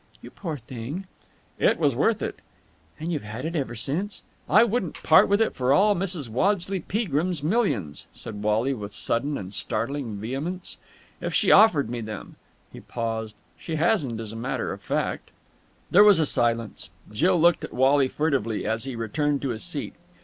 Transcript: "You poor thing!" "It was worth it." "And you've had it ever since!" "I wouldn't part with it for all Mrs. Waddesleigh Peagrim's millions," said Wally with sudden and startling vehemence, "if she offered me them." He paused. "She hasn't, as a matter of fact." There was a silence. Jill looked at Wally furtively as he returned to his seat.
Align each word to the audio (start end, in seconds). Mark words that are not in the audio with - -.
"You 0.19 0.31
poor 0.31 0.57
thing!" 0.57 1.05
"It 1.59 1.77
was 1.77 1.95
worth 1.95 2.23
it." 2.23 2.39
"And 2.99 3.11
you've 3.11 3.21
had 3.21 3.45
it 3.45 3.55
ever 3.55 3.75
since!" 3.75 4.23
"I 4.49 4.63
wouldn't 4.63 4.95
part 5.03 5.27
with 5.27 5.39
it 5.41 5.53
for 5.53 5.71
all 5.73 5.95
Mrs. 5.95 6.27
Waddesleigh 6.27 6.87
Peagrim's 6.87 7.43
millions," 7.43 8.07
said 8.11 8.41
Wally 8.41 8.73
with 8.73 8.95
sudden 8.95 9.37
and 9.37 9.53
startling 9.53 10.15
vehemence, 10.15 10.79
"if 11.21 11.35
she 11.35 11.51
offered 11.51 11.87
me 11.87 12.01
them." 12.01 12.37
He 12.73 12.79
paused. 12.79 13.35
"She 13.59 13.75
hasn't, 13.75 14.19
as 14.19 14.31
a 14.31 14.35
matter 14.35 14.73
of 14.73 14.81
fact." 14.81 15.29
There 15.91 16.03
was 16.03 16.17
a 16.17 16.25
silence. 16.25 16.89
Jill 17.11 17.39
looked 17.39 17.63
at 17.63 17.71
Wally 17.71 18.07
furtively 18.07 18.65
as 18.65 18.85
he 18.85 18.95
returned 18.95 19.43
to 19.43 19.49
his 19.49 19.63
seat. 19.63 19.93